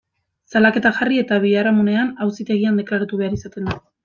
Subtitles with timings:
[0.53, 3.79] Salaketa jarri eta biharamunean, auzitegian deklaratu behar izaten da.